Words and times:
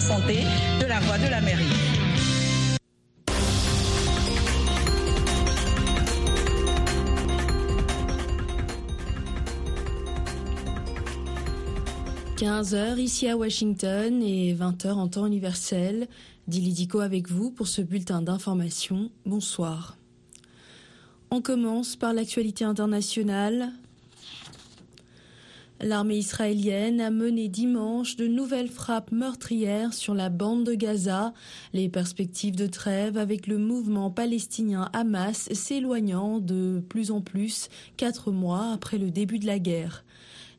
santé 0.00 0.44
de 0.80 0.86
la 0.86 0.98
voie 1.00 1.18
de 1.18 1.28
la 1.30 1.40
mairie. 1.40 1.64
«15h 12.36 12.98
ici 12.98 13.28
à 13.28 13.36
Washington 13.36 14.22
et 14.22 14.54
20h 14.54 14.92
en 14.92 15.08
temps 15.08 15.26
universel. 15.26 16.08
Dilidico 16.48 17.00
avec 17.00 17.28
vous 17.28 17.50
pour 17.50 17.68
ce 17.68 17.82
bulletin 17.82 18.22
d'information. 18.22 19.10
Bonsoir. 19.26 19.98
On 21.30 21.42
commence 21.42 21.96
par 21.96 22.14
l'actualité 22.14 22.64
internationale. 22.64 23.70
L'armée 25.82 26.18
israélienne 26.18 27.00
a 27.00 27.10
mené 27.10 27.48
dimanche 27.48 28.16
de 28.16 28.26
nouvelles 28.26 28.68
frappes 28.68 29.12
meurtrières 29.12 29.94
sur 29.94 30.12
la 30.12 30.28
bande 30.28 30.64
de 30.64 30.74
Gaza, 30.74 31.32
les 31.72 31.88
perspectives 31.88 32.54
de 32.54 32.66
trêve 32.66 33.16
avec 33.16 33.46
le 33.46 33.56
mouvement 33.56 34.10
palestinien 34.10 34.90
Hamas 34.92 35.48
s'éloignant 35.52 36.38
de 36.38 36.84
plus 36.86 37.10
en 37.10 37.22
plus 37.22 37.70
quatre 37.96 38.30
mois 38.30 38.72
après 38.74 38.98
le 38.98 39.10
début 39.10 39.38
de 39.38 39.46
la 39.46 39.58
guerre. 39.58 40.04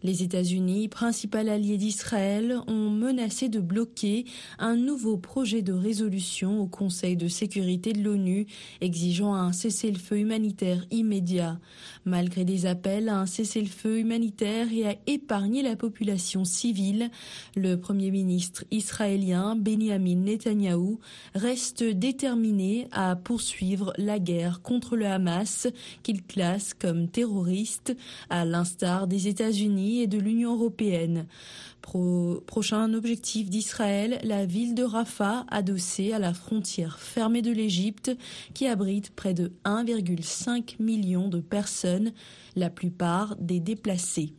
Les 0.04 0.24
États-Unis, 0.24 0.88
principal 0.88 1.48
allié 1.48 1.78
d'Israël, 1.78 2.58
ont 2.68 2.90
menacé 2.90 3.50
de 3.50 3.60
bloquer 3.60 4.26
un 4.58 4.76
nouveau 4.76 5.18
projet 5.18 5.62
de 5.62 5.74
résolution 5.74 6.60
au 6.60 6.66
Conseil 6.66 7.16
de 7.16 7.28
sécurité 7.28 7.94
de 7.94 8.02
l'ONU 8.02 8.48
exigeant 8.82 9.36
un 9.36 9.52
cessez-le-feu 9.52 10.18
humanitaire 10.18 10.86
immédiat. 10.90 11.60
Malgré 12.06 12.46
des 12.46 12.66
appels 12.66 13.10
à 13.10 13.20
un 13.20 13.28
cessez-le-feu 13.28 14.00
humanitaire 14.00 14.74
et 14.74 14.88
à 14.88 14.96
épargner 15.06 15.62
la 15.62 15.76
population 15.76 16.46
civile, 16.46 17.12
le 17.56 17.76
Premier 17.76 18.10
ministre 18.10 18.66
israélien 18.72 19.56
Benjamin 19.56 20.16
Netanyahou 20.16 21.00
reste 21.36 21.84
déterminé 21.84 22.88
à 22.92 23.16
poursuivre 23.16 23.94
la 23.98 24.18
guerre 24.18 24.64
contre 24.64 24.96
le 24.96 25.06
Hamas 25.06 25.68
qu'il 26.02 26.24
classe 26.24 26.74
comme 26.74 27.08
terroriste, 27.08 27.96
à 28.32 28.46
l'instar 28.46 29.06
des 29.06 29.28
États-Unis 29.28 29.91
et 30.00 30.08
de 30.08 30.18
l'Union 30.18 30.54
européenne. 30.54 31.28
prochain 32.48 32.94
objectif 32.94 33.50
d'Israël, 33.50 34.20
la 34.24 34.46
ville 34.46 34.74
de 34.76 34.84
Rafah, 34.84 35.46
adossée 35.50 36.14
à 36.14 36.20
la 36.20 36.34
frontière 36.34 37.00
fermée 37.00 37.42
de 37.42 37.52
l'Égypte, 37.52 38.12
qui 38.54 38.68
abrite 38.68 39.12
près 39.12 39.34
de 39.34 39.52
1,5 39.66 40.82
million 40.82 41.28
de 41.28 41.42
personnes, 41.42 42.14
la 42.56 42.70
plupart 42.70 43.36
des 43.38 43.60
déplacés. 43.60 44.34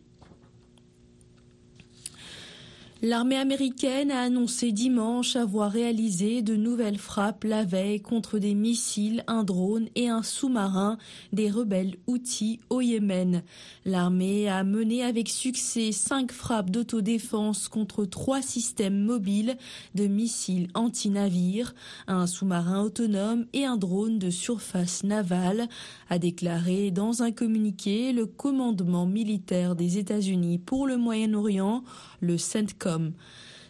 L'armée 3.04 3.34
américaine 3.36 4.12
a 4.12 4.20
annoncé 4.20 4.70
dimanche 4.70 5.34
avoir 5.34 5.72
réalisé 5.72 6.40
de 6.40 6.54
nouvelles 6.54 6.98
frappes 6.98 7.42
la 7.42 7.64
veille 7.64 8.00
contre 8.00 8.38
des 8.38 8.54
missiles, 8.54 9.24
un 9.26 9.42
drone 9.42 9.88
et 9.96 10.08
un 10.08 10.22
sous-marin 10.22 10.98
des 11.32 11.50
rebelles 11.50 11.96
Houthis 12.06 12.60
au 12.70 12.80
Yémen. 12.80 13.42
L'armée 13.84 14.48
a 14.48 14.62
mené 14.62 15.02
avec 15.02 15.28
succès 15.28 15.90
cinq 15.90 16.30
frappes 16.30 16.70
d'autodéfense 16.70 17.66
contre 17.66 18.04
trois 18.04 18.40
systèmes 18.40 19.00
mobiles 19.00 19.56
de 19.96 20.06
missiles 20.06 20.68
anti-navires, 20.74 21.74
un 22.06 22.28
sous-marin 22.28 22.82
autonome 22.84 23.46
et 23.52 23.64
un 23.64 23.78
drone 23.78 24.20
de 24.20 24.30
surface 24.30 25.02
navale, 25.02 25.68
a 26.08 26.20
déclaré 26.20 26.92
dans 26.92 27.24
un 27.24 27.32
communiqué 27.32 28.12
le 28.12 28.26
commandement 28.26 29.06
militaire 29.06 29.74
des 29.74 29.98
États-Unis 29.98 30.58
pour 30.60 30.86
le 30.86 30.98
Moyen-Orient, 30.98 31.82
le 32.20 32.38
CENTCOM. 32.38 32.91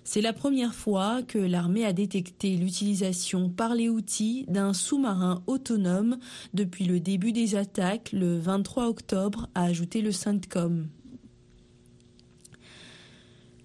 C'est 0.04 0.20
la 0.20 0.32
première 0.32 0.74
fois 0.74 1.22
que 1.22 1.38
l'armée 1.38 1.84
a 1.84 1.92
détecté 1.92 2.56
l'utilisation 2.56 3.48
par 3.48 3.74
les 3.74 3.88
outils 3.88 4.44
d'un 4.48 4.72
sous-marin 4.72 5.42
autonome 5.46 6.18
depuis 6.54 6.86
le 6.86 6.98
début 6.98 7.32
des 7.32 7.54
attaques 7.54 8.10
le 8.12 8.38
23 8.38 8.88
octobre, 8.88 9.48
a 9.54 9.62
ajouté 9.62 10.02
le 10.02 10.10
CENTCOM. 10.10 10.88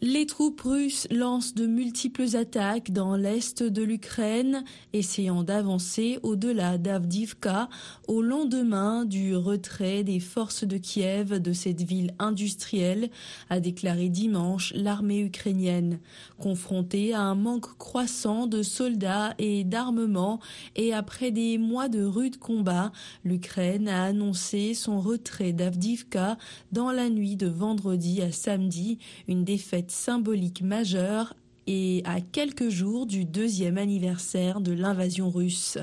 Les 0.03 0.27
troupes 0.27 0.61
russes 0.61 1.07
lancent 1.09 1.55
de 1.55 1.65
multiples 1.65 2.35
attaques 2.35 2.91
dans 2.91 3.15
l'est 3.15 3.63
de 3.63 3.81
l'Ukraine, 3.81 4.63
essayant 4.93 5.41
d'avancer 5.41 6.19
au-delà 6.21 6.77
d'Avdivka 6.77 7.67
au 8.07 8.21
lendemain 8.21 9.05
du 9.05 9.35
retrait 9.35 10.03
des 10.03 10.19
forces 10.19 10.65
de 10.65 10.77
Kiev 10.77 11.41
de 11.41 11.51
cette 11.51 11.81
ville 11.81 12.13
industrielle, 12.19 13.09
a 13.49 13.59
déclaré 13.59 14.09
dimanche 14.09 14.71
l'armée 14.75 15.21
ukrainienne. 15.21 15.99
Confrontée 16.37 17.15
à 17.15 17.21
un 17.21 17.33
manque 17.33 17.75
croissant 17.79 18.45
de 18.45 18.61
soldats 18.61 19.33
et 19.39 19.63
d'armement 19.63 20.39
et 20.75 20.93
après 20.93 21.31
des 21.31 21.57
mois 21.57 21.89
de 21.89 22.03
rudes 22.03 22.37
combats, 22.37 22.91
l'Ukraine 23.23 23.89
a 23.89 24.03
annoncé 24.03 24.75
son 24.75 25.01
retrait 25.01 25.53
d'Avdivka 25.53 26.37
dans 26.71 26.91
la 26.91 27.09
nuit 27.09 27.35
de 27.35 27.47
vendredi 27.47 28.21
à 28.21 28.31
samedi, 28.31 28.99
une 29.27 29.43
défaite 29.43 29.86
symbolique 29.91 30.61
majeure 30.61 31.33
et 31.67 32.01
à 32.05 32.21
quelques 32.21 32.69
jours 32.69 33.05
du 33.05 33.25
deuxième 33.25 33.77
anniversaire 33.77 34.61
de 34.61 34.71
l'invasion 34.71 35.29
russe. 35.29 35.77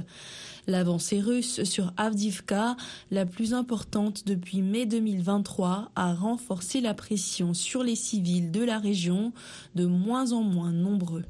L'avancée 0.67 1.21
russe 1.21 1.63
sur 1.65 1.93
Avdivka, 1.99 2.77
la 3.11 3.27
plus 3.27 3.53
importante 3.53 4.27
depuis 4.27 4.63
mai 4.63 4.87
2023, 4.87 5.91
a 5.95 6.15
renforcé 6.15 6.81
la 6.81 6.95
pression 6.95 7.53
sur 7.53 7.83
les 7.83 7.97
civils 7.97 8.51
de 8.51 8.65
la 8.65 8.79
région, 8.79 9.33
de 9.75 9.85
moins 9.85 10.33
en 10.33 10.43
moins 10.43 10.73
nombreux. 10.73 11.25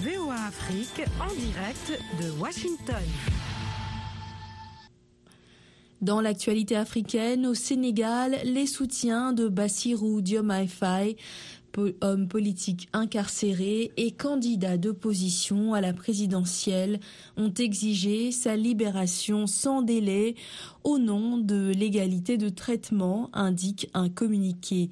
VOA 0.00 0.34
Afrique 0.34 1.06
en 1.20 1.32
direct 1.34 2.00
de 2.20 2.30
Washington. 2.40 3.04
Dans 6.00 6.20
l'actualité 6.20 6.76
africaine, 6.76 7.46
au 7.46 7.54
Sénégal, 7.54 8.38
les 8.44 8.66
soutiens 8.66 9.32
de 9.32 9.48
Bassirou 9.48 10.20
Diomaye 10.20 10.68
Faye 10.68 11.16
homme 12.00 12.28
politique 12.28 12.88
incarcéré 12.92 13.92
et 13.96 14.10
candidat 14.10 14.76
d'opposition 14.76 15.74
à 15.74 15.80
la 15.80 15.92
présidentielle, 15.92 17.00
ont 17.36 17.52
exigé 17.52 18.32
sa 18.32 18.56
libération 18.56 19.46
sans 19.46 19.82
délai 19.82 20.34
au 20.88 20.98
nom 20.98 21.36
de 21.36 21.70
l'égalité 21.76 22.38
de 22.38 22.48
traitement, 22.48 23.28
indique 23.34 23.90
un 23.92 24.08
communiqué. 24.08 24.88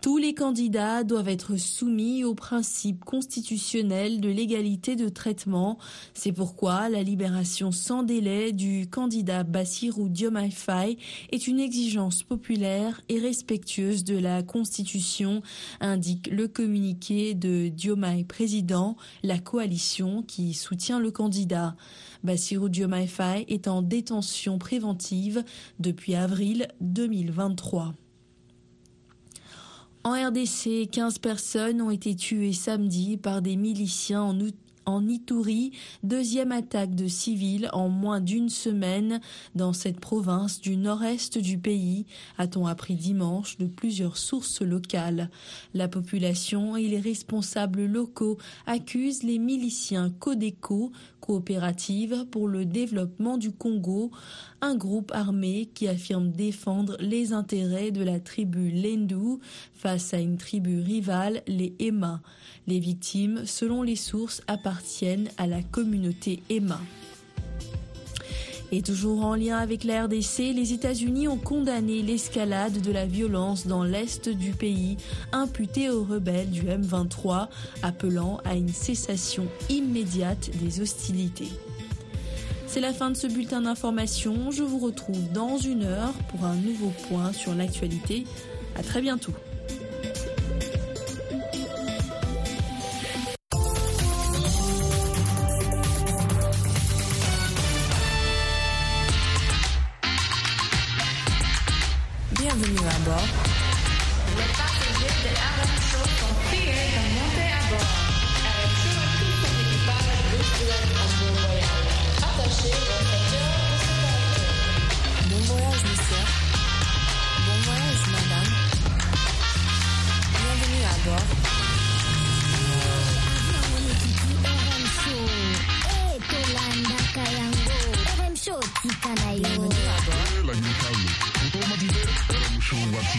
Tous 0.00 0.16
les 0.16 0.32
candidats 0.32 1.02
doivent 1.02 1.28
être 1.28 1.56
soumis 1.56 2.22
au 2.22 2.34
principe 2.34 3.04
constitutionnel 3.04 4.20
de 4.20 4.28
l'égalité 4.28 4.94
de 4.94 5.08
traitement. 5.08 5.76
C'est 6.14 6.32
pourquoi 6.32 6.88
la 6.88 7.02
libération 7.02 7.72
sans 7.72 8.04
délai 8.04 8.52
du 8.52 8.86
candidat 8.86 9.42
Bassirou 9.42 10.08
Diomaye 10.08 10.52
Faye 10.52 10.96
est 11.32 11.48
une 11.48 11.58
exigence 11.58 12.22
populaire 12.22 13.00
et 13.08 13.18
respectueuse 13.18 14.04
de 14.04 14.16
la 14.16 14.44
Constitution, 14.44 15.42
indique 15.80 16.28
le 16.28 16.46
communiqué 16.46 17.34
de 17.34 17.68
Diomaye 17.68 18.24
président, 18.24 18.96
la 19.24 19.38
coalition 19.38 20.22
qui 20.22 20.54
soutient 20.54 21.00
le 21.00 21.10
candidat. 21.10 21.74
Bassirou 22.22 22.68
Diomaye 22.68 23.08
Faye 23.08 23.44
est 23.48 23.66
en 23.66 23.82
détention 23.82 24.58
préventive 24.58 25.39
depuis 25.78 26.14
avril 26.14 26.68
2023. 26.80 27.94
En 30.02 30.12
RDC, 30.12 30.88
15 30.90 31.18
personnes 31.18 31.82
ont 31.82 31.90
été 31.90 32.16
tuées 32.16 32.54
samedi 32.54 33.18
par 33.18 33.42
des 33.42 33.56
miliciens 33.56 34.22
en, 34.22 34.38
en 34.90 35.06
Ituri, 35.06 35.72
deuxième 36.02 36.52
attaque 36.52 36.94
de 36.94 37.06
civils 37.06 37.70
en 37.72 37.88
moins 37.88 38.20
d'une 38.20 38.48
semaine 38.48 39.20
dans 39.54 39.72
cette 39.72 40.00
province 40.00 40.60
du 40.60 40.76
nord-est 40.76 41.38
du 41.38 41.58
pays, 41.58 42.06
a-t-on 42.38 42.66
appris 42.66 42.96
dimanche 42.96 43.56
de 43.58 43.66
plusieurs 43.66 44.16
sources 44.16 44.60
locales. 44.60 45.30
La 45.74 45.88
population 45.88 46.76
et 46.76 46.88
les 46.88 47.00
responsables 47.00 47.86
locaux 47.86 48.38
accusent 48.66 49.22
les 49.22 49.38
miliciens 49.38 50.10
Codeco 50.10 50.92
coopérative 51.20 52.26
pour 52.30 52.48
le 52.48 52.64
développement 52.64 53.38
du 53.38 53.52
Congo, 53.52 54.10
un 54.60 54.74
groupe 54.74 55.12
armé 55.14 55.70
qui 55.74 55.86
affirme 55.86 56.30
défendre 56.30 56.96
les 56.98 57.32
intérêts 57.32 57.92
de 57.92 58.02
la 58.02 58.18
tribu 58.18 58.70
Lendu 58.70 59.38
face 59.72 60.12
à 60.12 60.18
une 60.18 60.38
tribu 60.38 60.80
rivale, 60.80 61.42
les 61.46 61.74
Emma. 61.78 62.20
Les 62.66 62.80
victimes, 62.80 63.46
selon 63.46 63.82
les 63.82 63.96
sources, 63.96 64.42
appartiennent 64.46 64.79
à 65.38 65.46
la 65.46 65.62
communauté 65.62 66.42
Emma. 66.48 66.80
Et 68.72 68.82
toujours 68.82 69.24
en 69.24 69.34
lien 69.34 69.58
avec 69.58 69.82
la 69.82 70.04
RDC, 70.04 70.52
les 70.54 70.72
États-Unis 70.72 71.26
ont 71.26 71.38
condamné 71.38 72.02
l'escalade 72.02 72.80
de 72.80 72.92
la 72.92 73.04
violence 73.04 73.66
dans 73.66 73.82
l'est 73.82 74.28
du 74.28 74.52
pays, 74.52 74.96
imputée 75.32 75.90
aux 75.90 76.04
rebelles 76.04 76.50
du 76.50 76.62
M23, 76.62 77.48
appelant 77.82 78.38
à 78.44 78.54
une 78.54 78.68
cessation 78.68 79.48
immédiate 79.68 80.50
des 80.62 80.80
hostilités. 80.80 81.48
C'est 82.68 82.80
la 82.80 82.92
fin 82.92 83.10
de 83.10 83.16
ce 83.16 83.26
bulletin 83.26 83.62
d'information. 83.62 84.52
Je 84.52 84.62
vous 84.62 84.78
retrouve 84.78 85.32
dans 85.32 85.56
une 85.58 85.82
heure 85.82 86.12
pour 86.28 86.44
un 86.44 86.54
nouveau 86.54 86.92
point 87.08 87.32
sur 87.32 87.52
l'actualité. 87.54 88.24
À 88.76 88.84
très 88.84 89.00
bientôt. 89.00 89.32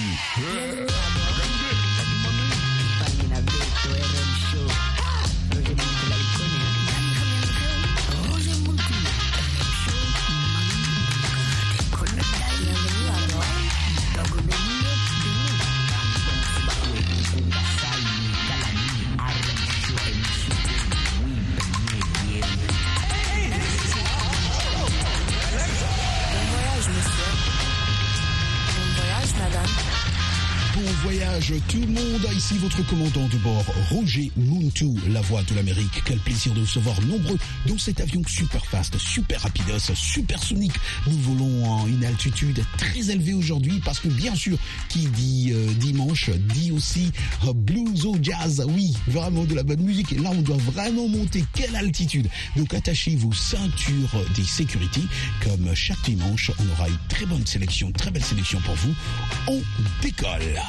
Tout 0.02 1.21
Votre 32.60 32.86
commandant 32.86 33.28
de 33.28 33.38
bord, 33.38 33.66
Roger 33.90 34.32
Muntu, 34.38 34.86
la 35.10 35.22
voix 35.22 35.42
de 35.44 35.56
l'Amérique. 35.56 36.04
Quel 36.06 36.20
plaisir 36.20 36.54
de 36.54 36.62
recevoir 36.62 37.02
nombreux 37.02 37.38
dans 37.66 37.78
cet 37.78 38.00
avion 38.02 38.22
super 38.28 38.64
fast, 38.66 38.98
super 39.00 39.42
rapidos, 39.42 39.94
super 39.96 40.44
sonique. 40.44 40.76
Nous 41.08 41.18
volons 41.18 41.66
en 41.66 41.88
une 41.88 42.06
altitude 42.06 42.64
très 42.78 43.10
élevée 43.10 43.34
aujourd'hui 43.34 43.82
parce 43.84 44.00
que 44.00 44.10
bien 44.10 44.36
sûr, 44.36 44.60
qui 44.90 45.08
dit 45.08 45.52
euh, 45.54 45.74
dimanche 45.80 46.30
dit 46.30 46.72
aussi 46.72 47.12
euh, 47.48 47.54
blues 47.54 48.06
au 48.06 48.18
jazz. 48.22 48.64
Oui, 48.70 48.96
vraiment 49.08 49.46
de 49.46 49.56
la 49.56 49.64
bonne 49.64 49.82
musique. 49.82 50.14
Et 50.14 50.20
là, 50.20 50.30
on 50.32 50.42
doit 50.42 50.58
vraiment 50.58 51.08
monter. 51.08 51.44
Quelle 51.54 51.76
altitude 51.76 52.30
Donc 52.56 52.74
attachez 52.76 53.16
vos 53.16 53.34
ceintures 53.34 54.24
des 54.36 54.44
sécurité. 54.44 55.02
Comme 55.44 55.74
chaque 55.74 56.04
dimanche, 56.04 56.52
on 56.60 56.70
aura 56.74 56.90
une 56.90 57.00
très 57.10 57.26
bonne 57.26 57.46
sélection, 57.48 57.92
très 57.92 58.12
belle 58.12 58.24
sélection 58.24 58.62
pour 58.62 58.76
vous. 58.76 58.94
On 59.48 59.62
décolle. 60.04 60.62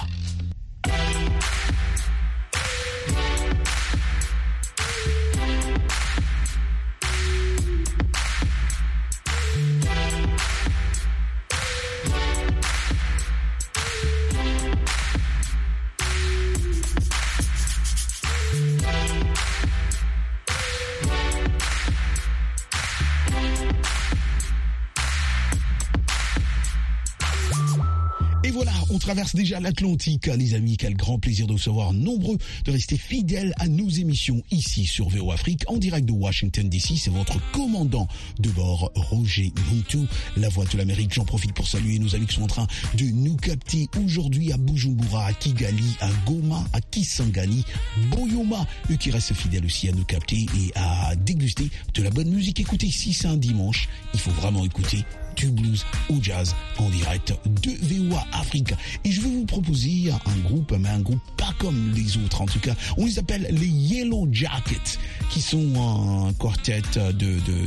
Traverse 29.03 29.35
déjà 29.35 29.59
l'Atlantique, 29.59 30.27
les 30.27 30.55
amis. 30.55 30.77
Quel 30.77 30.95
grand 30.95 31.19
plaisir 31.19 31.49
de 31.49 31.55
recevoir 31.55 31.93
nombreux, 31.93 32.39
de 32.65 32.71
rester 32.71 32.97
fidèles 32.97 33.53
à 33.59 33.67
nos 33.67 33.89
émissions 33.89 34.43
ici 34.53 34.87
sur 34.87 35.09
VO 35.09 35.33
Afrique, 35.33 35.65
en 35.67 35.77
direct 35.77 36.07
de 36.07 36.13
Washington 36.13 36.69
DC. 36.69 36.97
C'est 36.97 37.11
votre 37.11 37.39
commandant 37.51 38.07
de 38.39 38.49
bord, 38.51 38.93
Roger 38.95 39.53
Muntu, 39.71 40.07
la 40.37 40.49
voix 40.49 40.65
de 40.67 40.79
l'Amérique. 40.79 41.13
J'en 41.13 41.25
profite 41.25 41.53
pour 41.53 41.67
saluer 41.67 41.99
nos 41.99 42.15
amis 42.15 42.27
qui 42.27 42.37
sont 42.37 42.45
en 42.45 42.47
train 42.47 42.67
de 42.95 43.05
nous 43.05 43.37
capter 43.37 43.89
aujourd'hui 44.03 44.53
à 44.53 44.57
Bujumbura, 44.57 45.27
à 45.27 45.33
Kigali, 45.33 45.97
à 46.01 46.09
Goma, 46.25 46.65
à 46.73 46.81
Kisangani, 46.81 47.65
Boyoma, 48.11 48.67
eux 48.91 48.97
qui 48.97 49.11
restent 49.11 49.35
fidèles 49.35 49.65
aussi 49.65 49.89
à 49.89 49.93
nous 49.93 50.05
capter 50.05 50.47
et 50.57 50.73
à 50.77 51.17
déguster 51.17 51.69
de 51.95 52.03
la 52.03 52.11
bonne 52.11 52.31
musique. 52.31 52.61
Écoutez, 52.61 52.91
si 52.91 53.13
c'est 53.13 53.29
un 53.29 53.37
dimanche, 53.37 53.89
il 54.15 54.21
faut 54.21 54.31
vraiment 54.31 54.65
écouter 54.65 55.05
du 55.37 55.49
blues 55.51 55.85
au 56.09 56.17
jazz 56.21 56.55
en 56.79 56.89
direct 56.89 57.33
de 57.63 57.71
VOA 57.95 58.25
Afrique. 58.33 58.75
Et 59.05 59.11
je 59.11 59.21
vais 59.21 59.29
vous 59.29 59.45
proposer 59.45 60.11
un 60.27 60.39
groupe, 60.49 60.73
mais 60.79 60.89
un 60.89 61.01
groupe 61.01 61.21
pas 61.37 61.53
comme 61.59 61.93
les 61.95 62.17
autres 62.19 62.43
en 62.43 62.47
tout 62.47 62.61
cas. 62.61 62.75
On 62.97 63.07
les 63.07 63.19
appelle 63.19 63.47
les 63.51 63.67
Yellow 63.67 64.29
Jackets, 64.31 64.99
qui 65.31 65.41
sont 65.41 66.29
un 66.29 66.33
quartet 66.35 66.83
de, 66.97 67.11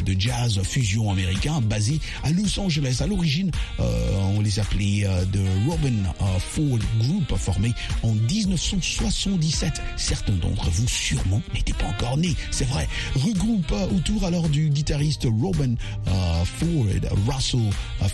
de, 0.01 0.19
jazz 0.19 0.61
fusion 0.63 1.11
américain 1.11 1.61
basé 1.61 1.99
à 2.23 2.31
Los 2.31 2.59
Angeles. 2.59 2.99
À 3.01 3.07
l'origine, 3.07 3.51
euh, 3.79 4.15
on 4.35 4.41
les 4.41 4.59
appelait 4.59 5.05
euh, 5.05 5.25
de 5.25 5.41
Robin 5.67 5.93
euh, 6.21 6.39
Ford 6.39 6.79
Group, 6.99 7.35
formé 7.37 7.73
en 8.03 8.13
1977. 8.13 9.81
Certains 9.97 10.33
d'entre 10.33 10.69
vous 10.69 10.87
sûrement 10.87 11.41
n'étaient 11.53 11.73
pas 11.73 11.87
encore 11.87 12.17
nés, 12.17 12.35
c'est 12.51 12.67
vrai. 12.67 12.87
Regroupe 13.15 13.73
autour 13.95 14.23
alors 14.25 14.47
du 14.49 14.69
guitariste 14.69 15.27
Robin 15.41 15.75
Ford, 16.05 16.85
Russell 17.27 17.54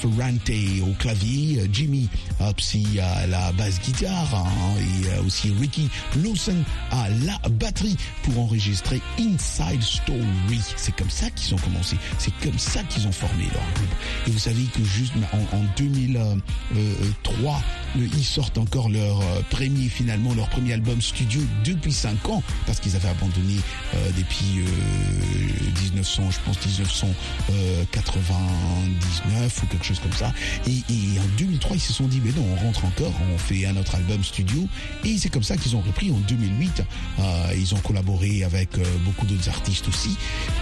Ferrante 0.01 0.51
au 0.81 0.93
clavier, 0.99 1.59
euh, 1.59 1.67
Jimmy 1.71 2.09
Psy 2.57 2.99
à 2.99 3.27
la 3.27 3.51
basse 3.51 3.79
guitare 3.81 4.33
hein, 4.35 4.47
et 4.79 5.07
euh, 5.09 5.23
aussi 5.23 5.51
Ricky 5.59 5.89
Lawson 6.23 6.57
à 6.91 7.07
la 7.25 7.38
batterie 7.49 7.97
pour 8.23 8.39
enregistrer 8.39 9.01
Inside 9.19 9.81
Story. 9.81 10.61
C'est 10.75 10.95
comme 10.95 11.09
ça 11.09 11.29
qu'ils 11.31 11.53
ont 11.53 11.59
commencé, 11.59 11.97
c'est 12.17 12.33
comme 12.41 12.57
ça 12.57 12.81
qu'ils 12.83 13.07
ont 13.07 13.11
formé 13.11 13.43
leur 13.53 13.73
groupe. 13.73 13.95
Et 14.27 14.31
vous 14.31 14.39
savez 14.39 14.63
que 14.73 14.83
juste 14.83 15.13
en, 15.33 15.63
2003, 15.77 17.61
ils 17.95 18.23
sortent 18.23 18.57
encore 18.57 18.89
leur 18.89 19.21
euh, 19.21 19.41
premier 19.49 19.89
finalement 19.89 20.33
leur 20.33 20.49
premier 20.49 20.73
album 20.73 21.01
studio 21.01 21.41
depuis 21.63 21.93
5 21.93 22.29
ans 22.29 22.43
parce 22.65 22.79
qu'ils 22.79 22.95
avaient 22.95 23.10
abandonné 23.10 23.57
depuis 24.17 24.63
1900, 25.81 26.31
je 26.31 26.39
pense 26.45 26.57
1999 26.65 29.63
ou 29.63 29.67
quelque 29.67 29.86
chose 29.86 30.00
comme 30.00 30.13
ça. 30.13 30.33
Et, 30.67 30.81
en 31.19 31.27
2003, 31.38 31.75
ils 31.75 31.79
se 31.79 31.93
sont 31.93 32.07
dit, 32.07 32.19
mais 32.24 32.31
non, 32.31 32.45
on 32.51 32.55
rentre 32.65 32.86
encore, 32.86 33.13
on 33.33 33.38
fait 33.38 33.65
un 33.65 33.75
autre 33.77 33.95
album 33.95 34.24
studio. 34.24 34.67
Et 35.03 35.17
c'est 35.17 35.29
comme 35.29 35.43
ça 35.43 35.57
qu'ils 35.57 35.75
ont 35.75 35.81
repris 35.81 36.12
en 36.12 36.19
2008. 36.27 36.83
Euh, 37.19 37.53
ils 37.57 37.75
ont 37.75 37.79
collaboré 37.79 38.43
avec 38.43 38.77
euh, 38.77 38.83
beaucoup 39.05 39.25
d'autres 39.25 39.50
artistes 39.50 39.88
aussi. 39.88 40.15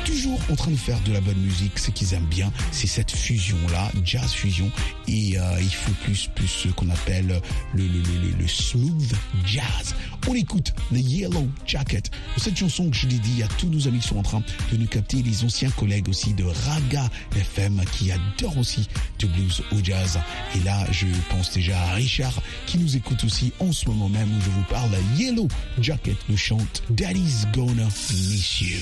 Toujours 0.06 0.40
en 0.52 0.56
train 0.56 0.72
de 0.72 0.78
faire 0.78 1.00
de 1.02 1.14
la 1.14 1.22
bonne 1.22 1.38
musique. 1.38 1.78
Ce 1.80 1.92
qu'ils 1.92 2.14
aiment 2.14 2.26
bien, 2.26 2.52
c'est 2.72 2.88
cette 2.88 3.12
fusion-là, 3.12 3.92
jazz 4.04 4.32
fusion. 4.32 4.72
Et 5.08 5.38
euh, 5.38 5.62
il 5.62 5.74
faut 5.74 5.94
plus, 6.04 6.30
plus 6.34 6.48
ce 6.48 6.70
qu'on 6.70 6.90
appelle 6.90 7.19
le, 7.22 8.48
smooth 8.48 9.14
jazz. 9.46 9.96
On 10.28 10.34
écoute 10.34 10.74
The 10.92 10.98
Yellow 10.98 11.48
Jacket. 11.66 12.12
Cette 12.38 12.58
chanson 12.58 12.90
que 12.90 12.96
je 12.96 13.08
dit 13.08 13.44
à 13.44 13.48
tous 13.58 13.68
nos 13.68 13.88
amis 13.88 14.00
qui 14.00 14.08
sont 14.08 14.18
en 14.18 14.24
train 14.24 14.44
de 14.72 14.78
nous 14.78 14.88
capter, 14.88 15.22
les 15.24 15.44
anciens 15.44 15.72
collègues 15.72 16.10
aussi 16.10 16.34
de 16.34 16.44
Raga 16.44 17.10
FM 17.36 17.82
qui 17.94 18.12
adorent 18.12 18.58
aussi 18.58 18.88
du 19.18 19.28
blues 19.28 19.64
au 19.72 19.84
jazz. 19.84 20.20
Et 20.56 20.60
là, 20.64 20.86
je 20.92 21.08
pense 21.30 21.52
déjà 21.54 21.80
à 21.82 21.94
Richard 21.94 22.42
qui 22.66 22.78
nous 22.78 22.96
écoute 22.96 23.24
aussi 23.24 23.54
en 23.60 23.72
ce 23.72 23.88
moment 23.88 24.10
même 24.10 24.30
où 24.38 24.42
je 24.42 24.50
vous 24.50 24.64
parle. 24.70 24.92
Yellow 25.18 25.48
Jacket 25.80 26.18
nous 26.30 26.38
chante 26.38 26.84
Daddy's 26.90 27.48
Gonna 27.54 27.88
Miss 28.12 28.62
You. 28.62 28.80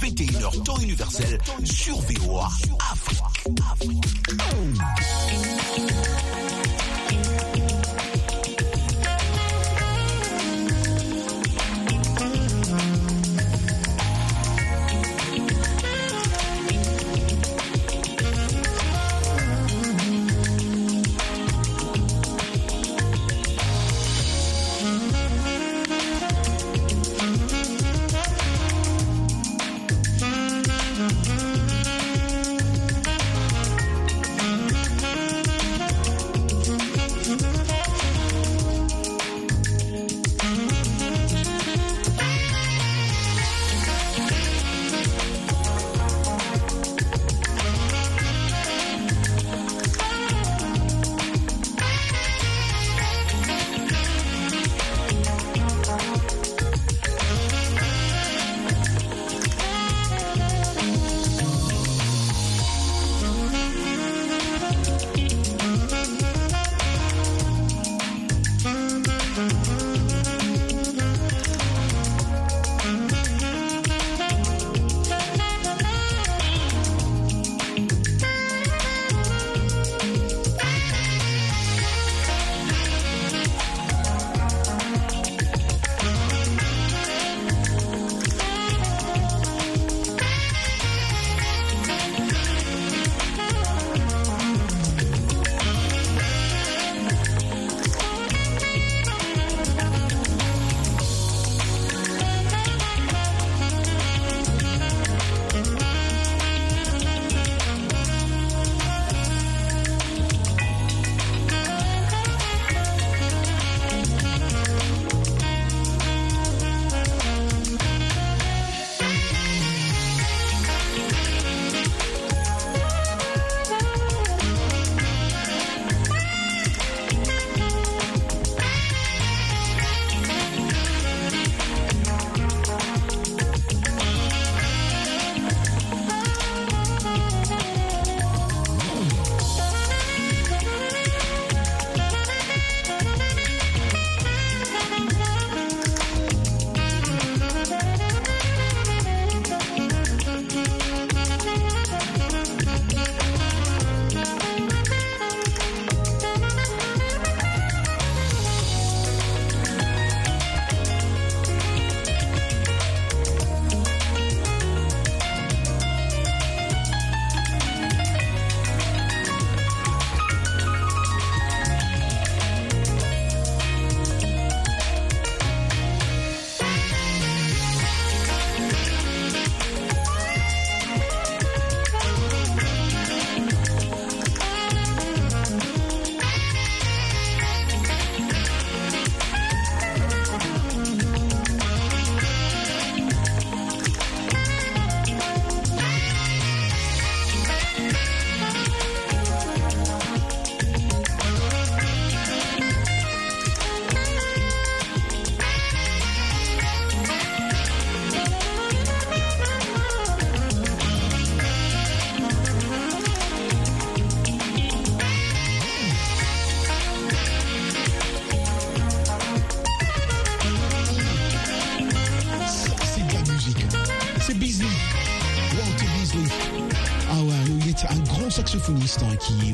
21h, 0.00 0.62
temps 0.62 0.78
universel, 0.78 1.38
sur 1.64 1.98
VOA 2.00 2.48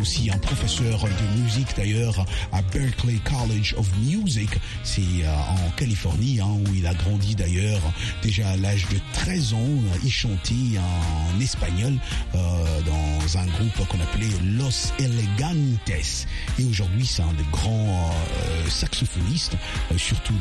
aussi 0.05 0.31
un 0.31 0.37
professeur 0.37 1.03
de 1.05 1.41
musique 1.41 1.75
d'ailleurs 1.79 2.27
à 2.53 2.61
Berkeley 2.61 3.19
College 3.25 3.75
of 3.79 3.89
Music. 4.03 4.51
C'est 4.83 5.01
euh, 5.01 5.35
en 5.35 5.71
Californie 5.79 6.41
hein, 6.43 6.59
où 6.61 6.75
il 6.75 6.87
a 6.87 6.93
grandi 6.93 7.35
d'ailleurs. 7.35 7.81
Déjà 8.23 8.51
à 8.51 8.57
l'âge 8.59 8.87
de 8.89 8.99
13 9.15 9.55
ans, 9.55 9.71
il 10.05 10.11
chantait 10.13 10.79
en 10.79 11.41
espagnol 11.41 11.95
euh, 12.35 12.39
dans 12.83 13.39
un 13.39 13.47
groupe 13.47 13.89
qu'on 13.89 13.99
appelait 14.01 14.29
Los 14.59 14.93
Elegantes. 14.99 15.89
Et 16.59 16.65
aujourd'hui, 16.67 17.07
c'est 17.07 17.23
un 17.23 17.33
des 17.33 17.47
grands 17.51 18.11
euh, 18.11 18.69
saxophonistes, 18.69 19.57
surtout 19.97 20.35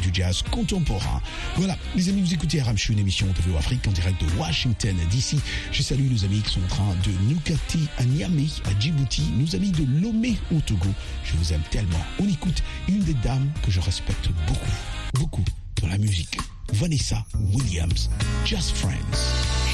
du 0.00 0.08
jazz 0.10 0.40
contemporain. 0.50 1.20
Voilà, 1.56 1.76
les 1.94 2.08
amis, 2.08 2.22
vous 2.22 2.32
écoutez 2.32 2.62
Aramchou, 2.62 2.92
une 2.92 3.00
émission 3.00 3.26
de 3.26 3.50
VO 3.50 3.58
Afrique 3.58 3.86
en 3.86 3.92
direct 3.92 4.18
de 4.24 4.40
Washington 4.40 4.96
d'ici. 5.10 5.38
Je 5.70 5.82
salue 5.82 6.10
nos 6.10 6.24
amis 6.24 6.40
qui 6.40 6.54
sont 6.54 6.64
en 6.64 6.68
train 6.68 6.94
de 7.04 7.10
nous 7.28 7.40
capter 7.40 7.80
à 7.98 8.04
Niamey, 8.04 8.46
à 8.64 8.80
Djibouti, 8.80 9.01
nos 9.36 9.54
amis 9.54 9.72
de 9.72 9.84
Lomé 10.00 10.36
au 10.54 10.60
Togo. 10.60 10.88
Je 11.24 11.36
vous 11.36 11.52
aime 11.52 11.62
tellement. 11.70 12.02
On 12.20 12.28
écoute 12.28 12.62
une 12.88 13.00
des 13.00 13.14
dames 13.14 13.50
que 13.64 13.70
je 13.70 13.80
respecte 13.80 14.28
beaucoup, 14.46 14.70
beaucoup 15.14 15.44
dans 15.80 15.88
la 15.88 15.98
musique. 15.98 16.38
Vanessa 16.72 17.24
Williams, 17.52 18.08
Just 18.44 18.76
Friends. 18.76 19.18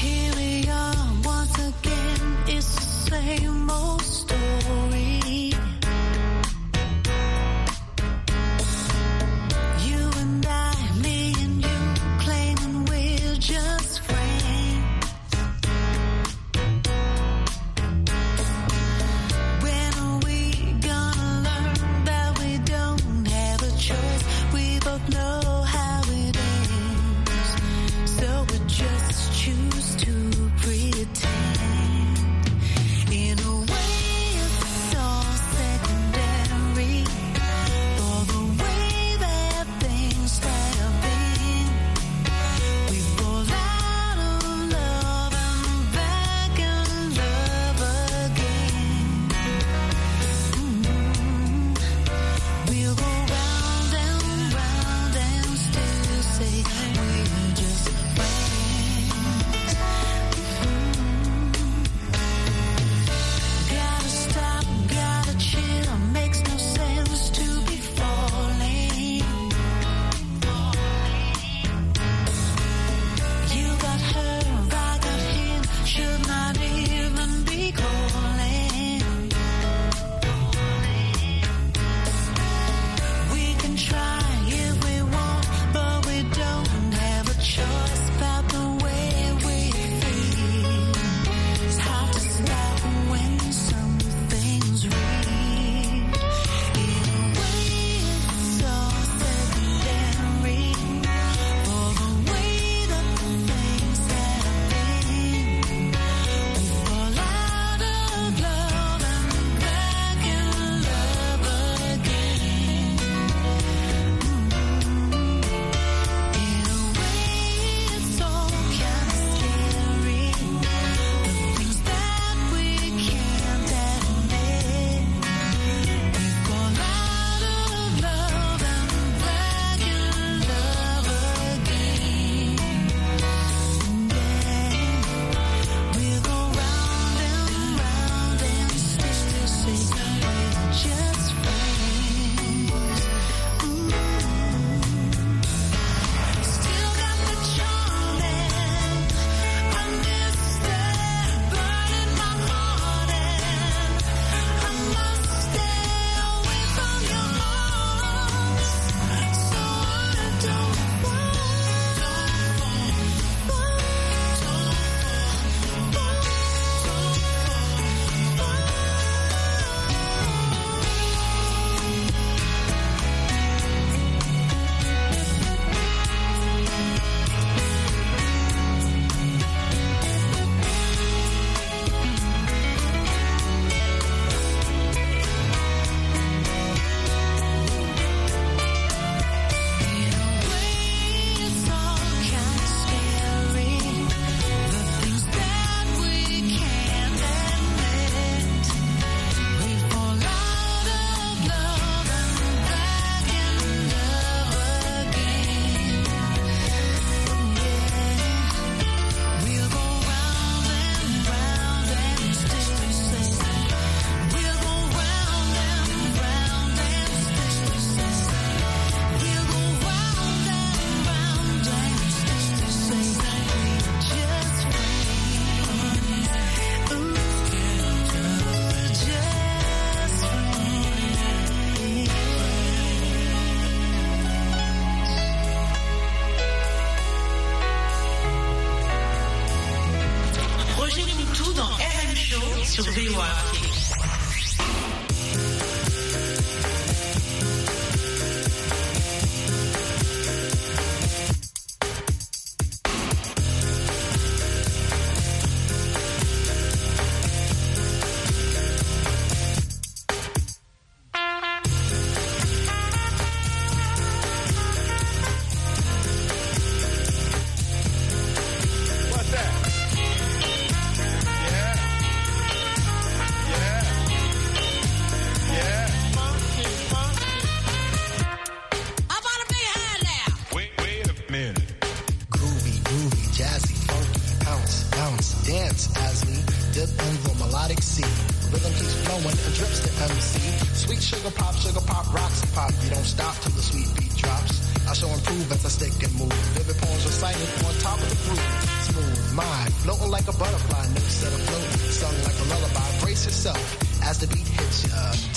Here 0.01 0.33
we 0.35 0.67
are 0.69 0.95
once 1.23 1.55
again, 1.57 2.37
it's 2.47 3.09
No. 25.11 25.48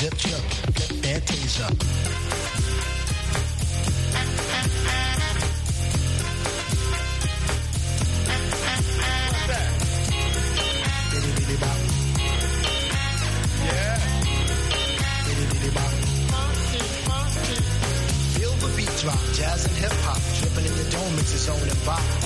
zip 0.03 0.15
flip 0.19 1.01
that 1.03 1.23
taser. 1.27 1.71
What's 9.31 9.47
that? 9.47 9.69
Yeah. 13.63 13.99
Feel 18.35 18.55
the 18.57 18.69
beat 18.77 18.95
drop, 18.99 19.21
jazz 19.35 19.65
and 19.67 19.77
hip 19.77 19.93
hop, 20.03 20.21
dripping 20.41 20.67
in 20.67 20.75
the 20.79 20.91
dome, 20.91 21.19
it's 21.19 21.49
own 21.49 21.69
and 21.69 21.85
bop 21.87 22.22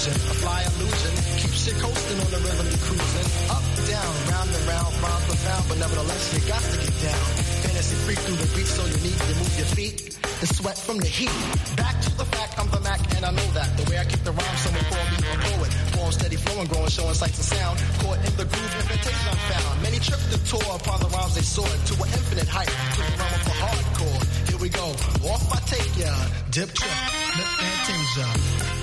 confusion. 0.00 0.30
A 0.30 0.34
fly 0.40 0.60
illusion 0.62 1.12
keeps 1.40 1.68
it 1.68 1.76
coasting 1.80 2.20
on 2.20 2.30
the 2.30 2.40
rhythm 2.40 2.66
you're 2.72 2.84
cruising. 2.88 3.28
Up, 3.50 3.64
down, 3.84 4.12
round 4.32 4.50
and 4.50 4.64
round, 4.64 4.92
round 4.92 5.02
rhyme 5.02 5.24
profound, 5.28 5.64
but 5.68 5.78
nevertheless 5.78 6.24
you 6.32 6.40
got 6.48 6.62
to 6.62 6.76
get 6.80 6.94
down. 7.04 7.24
Fantasy 7.64 7.96
freak 8.04 8.18
through 8.18 8.40
the 8.40 8.48
beat, 8.56 8.68
so 8.68 8.82
you 8.86 9.00
need 9.04 9.18
to 9.18 9.34
move 9.36 9.54
your 9.60 9.70
feet. 9.76 10.16
The 10.40 10.46
sweat 10.46 10.78
from 10.78 10.98
the 10.98 11.06
heat. 11.06 11.32
Back 11.76 12.00
to 12.00 12.10
the 12.16 12.24
fact, 12.24 12.56
I'm 12.58 12.68
the 12.70 12.80
Mac, 12.80 13.00
and 13.16 13.24
I 13.24 13.30
know 13.30 13.48
that. 13.52 13.76
The 13.76 13.84
way 13.90 13.98
I 14.00 14.04
keep 14.04 14.24
the 14.24 14.32
rhyme, 14.32 14.56
someone 14.64 14.84
call 14.88 15.04
me 15.12 15.18
a 15.20 15.36
poet. 15.36 15.72
Form 15.92 16.12
steady 16.12 16.36
flowing, 16.36 16.68
growing, 16.68 16.88
showing 16.88 17.14
sights 17.14 17.36
and 17.36 17.48
sound. 17.60 17.76
Caught 18.00 18.24
in 18.24 18.32
the 18.40 18.46
groove, 18.48 18.72
invitation 18.80 19.26
I 19.28 19.36
found. 19.52 19.82
Many 19.84 19.98
trip 20.00 20.20
the 20.32 20.40
tour 20.48 20.64
upon 20.80 21.04
the 21.04 21.10
rhymes 21.12 21.34
they 21.36 21.44
soared 21.44 21.68
to 21.68 21.94
an 22.00 22.08
infinite 22.08 22.48
height, 22.48 22.72
to 22.72 23.00
the 23.04 23.14
realm 23.20 23.34
of 23.36 23.44
a 23.52 23.56
hardcore. 23.60 24.20
Here 24.48 24.60
we 24.64 24.70
go, 24.72 24.96
off 25.28 25.44
I 25.52 25.60
take 25.68 25.92
ya, 26.00 26.12
dip 26.48 26.72
trip, 26.72 26.98
lip 27.36 27.50
fantasia. 27.60 28.79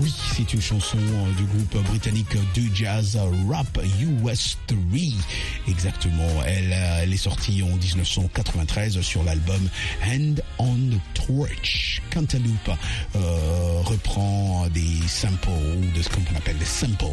Oui, 0.00 0.14
c'est 0.34 0.52
une 0.52 0.60
chanson 0.60 0.98
euh, 0.98 1.32
du 1.36 1.44
groupe 1.44 1.84
britannique 1.88 2.36
de 2.54 2.74
jazz 2.74 3.18
Rap 3.48 3.78
US 4.00 4.58
3. 4.66 4.76
Exactement, 5.68 6.42
elle, 6.46 6.72
euh, 6.72 7.00
elle 7.02 7.12
est 7.12 7.16
sortie 7.16 7.62
en 7.62 7.76
1993 7.76 9.00
sur 9.00 9.22
l'album 9.22 9.68
Hand 10.04 10.42
on 10.58 10.74
the 10.74 11.00
Torch. 11.14 12.02
Cantaloupe 12.12 12.70
euh, 13.16 13.80
reprend 13.84 14.66
des 14.68 15.06
samples, 15.06 15.50
de 15.94 16.02
ce 16.02 16.08
qu'on 16.08 16.36
appelle 16.36 16.58
des 16.58 16.64
samples, 16.64 17.04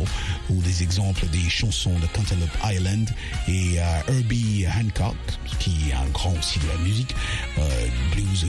ou 0.49 0.61
des 0.61 0.83
exemples 0.83 1.25
des 1.27 1.49
chansons 1.49 1.97
de 1.99 2.07
Cantaloupe 2.07 2.57
Island 2.65 3.09
et 3.47 3.75
Herbie 4.07 4.65
Hancock, 4.67 5.15
qui 5.59 5.89
est 5.89 5.93
un 5.93 6.09
grand 6.11 6.33
aussi 6.37 6.59
de 6.59 6.67
la 6.67 6.77
musique, 6.77 7.15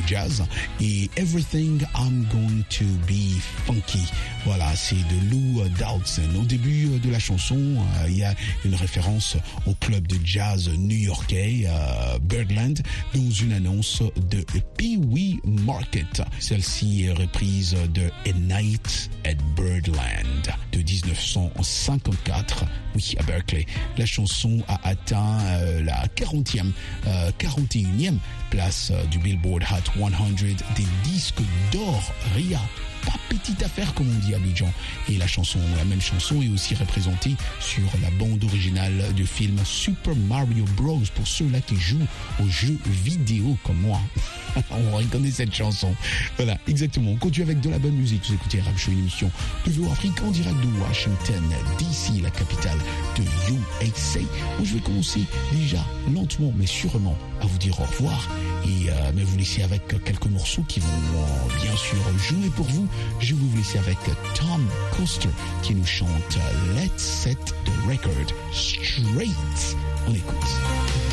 jazz, 0.07 0.43
et 0.81 1.11
Everything 1.17 1.81
I'm 1.97 2.27
Going 2.33 2.65
to 2.71 2.85
Be 3.07 3.41
Funky. 3.67 4.03
Voilà, 4.45 4.75
c'est 4.77 4.97
de 4.97 5.31
Lou 5.31 5.63
Dowdson. 5.79 6.35
Au 6.39 6.45
début 6.45 6.89
euh, 6.89 6.99
de 6.99 7.11
la 7.11 7.19
chanson, 7.19 7.57
euh, 7.57 8.07
il 8.09 8.19
y 8.19 8.25
a 8.25 8.35
une 8.65 8.75
référence 8.75 9.37
au 9.67 9.75
club 9.75 10.07
de 10.07 10.17
jazz 10.25 10.69
new-yorkais 10.77 11.65
euh, 11.67 12.19
Birdland 12.21 12.81
dans 13.15 13.31
une 13.31 13.53
annonce 13.53 14.03
de 14.31 14.45
Pee 14.77 14.99
Wee 14.99 15.41
Market. 15.45 16.23
Celle-ci 16.39 17.05
est 17.05 17.13
reprise 17.13 17.77
de 17.95 18.11
A 18.29 18.33
Night 18.33 19.11
at 19.25 19.35
Birdland 19.57 20.55
de 20.73 20.79
1954, 20.79 22.65
oui, 22.95 23.15
à 23.19 23.23
Berkeley. 23.23 23.67
La 23.97 24.07
chanson 24.07 24.63
a 24.69 24.89
atteint 24.89 25.39
la 25.83 26.07
40e, 26.09 26.73
euh, 27.07 27.31
41e 27.39 28.19
place 28.55 28.93
euh, 28.93 29.05
du 29.07 29.19
Billboard 29.19 29.65
Hot 29.65 29.99
100 29.99 30.11
des 30.77 30.87
disques 31.03 31.43
d'or. 31.73 32.13
Ria, 32.35 32.61
pas 33.05 33.19
petite 33.29 33.63
affaire 33.63 33.93
comme 33.95 34.09
on 34.09 34.19
dit 34.21 34.35
à 34.35 34.37
Abidjan. 34.37 34.73
Et 35.09 35.17
la 35.17 35.27
chanson, 35.27 35.59
la 35.77 35.85
même 35.85 36.01
chanson 36.01 36.41
est 36.43 36.49
aussi 36.49 36.75
représentée 36.75 37.35
sur 37.61 37.83
la 38.03 38.11
bande 38.11 38.43
originale 38.45 39.13
du 39.15 39.27
film 39.27 39.59
Super 39.65 40.15
Mario 40.17 40.65
Bros. 40.77 41.03
Pour 41.15 41.27
ceux-là 41.27 41.61
qui 41.61 41.77
jouent 41.77 42.07
aux 42.43 42.49
jeux 42.49 42.79
vidéo 42.87 43.57
comme 43.65 43.81
moi. 43.81 44.01
on 44.71 44.97
reconnaît 44.97 45.31
cette 45.31 45.55
chanson. 45.55 45.95
Voilà, 46.37 46.59
exactement. 46.69 47.11
On 47.13 47.17
continue 47.17 47.45
avec 47.45 47.61
de 47.61 47.71
la 47.71 47.79
bonne 47.79 47.95
musique. 47.95 48.23
Vous 48.27 48.35
écoutez 48.35 48.61
Rap 48.61 48.77
Show, 48.77 48.91
une 48.93 49.01
émission 49.01 49.31
de 49.67 49.73
Afrique 49.91 50.23
en 50.23 50.31
direct 50.31 50.57
de 50.61 50.81
Washington, 50.81 51.43
DC, 51.79 52.23
la 52.23 52.31
capitale 52.31 52.79
de 53.17 53.23
USA. 53.53 54.21
Où 54.61 54.65
je 54.65 54.75
vais 54.75 54.81
commencer 54.81 55.21
déjà 55.53 55.85
lentement 56.13 56.53
mais 56.57 56.67
sûrement 56.67 57.17
à 57.41 57.47
vous 57.47 57.59
dire 57.59 57.79
au 57.81 57.85
revoir 57.85 58.29
et 58.65 58.91
euh, 58.91 59.13
mais 59.15 59.25
vous 59.25 59.37
laisser 59.37 59.63
avec 59.63 59.87
quelques 60.05 60.27
morceaux 60.27 60.65
qui 60.67 60.81
vont 60.81 60.89
euh, 60.89 61.63
bien 61.63 61.77
sûr 61.77 61.97
jouer 62.19 62.51
pour 62.57 62.67
vous. 62.67 62.87
Je 63.21 63.35
vous 63.35 63.57
laisser 63.57 63.79
avec 63.79 63.99
Tom 64.35 64.67
Coster 64.97 65.31
qui 65.63 65.75
nous 65.75 65.87
chante 65.87 66.39
Let's 66.75 67.03
Set 67.03 67.39
the 67.65 67.89
Record 67.89 68.35
Straight. 68.53 69.77
On 70.09 70.15
écoute. 70.15 71.04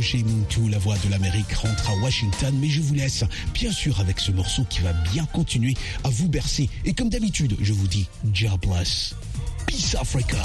Roger 0.00 0.24
Muntu, 0.24 0.70
la 0.70 0.78
voix 0.78 0.96
de 1.04 1.10
l'Amérique, 1.10 1.52
rentre 1.52 1.90
à 1.90 1.94
Washington, 1.96 2.56
mais 2.58 2.70
je 2.70 2.80
vous 2.80 2.94
laisse 2.94 3.22
bien 3.52 3.70
sûr 3.70 4.00
avec 4.00 4.18
ce 4.18 4.32
morceau 4.32 4.64
qui 4.64 4.80
va 4.80 4.94
bien 5.12 5.26
continuer 5.26 5.74
à 6.04 6.08
vous 6.08 6.26
bercer. 6.26 6.70
Et 6.86 6.94
comme 6.94 7.10
d'habitude, 7.10 7.54
je 7.60 7.74
vous 7.74 7.86
dis, 7.86 8.08
jobless. 8.32 9.14
Peace 9.66 9.94
Africa. 10.00 10.38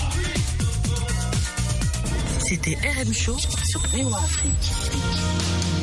C'était 2.39 2.75
RM 2.75 3.13
Show 3.13 3.37
sur 3.39 3.79
VOA 3.87 4.17
Afrique. 4.17 5.74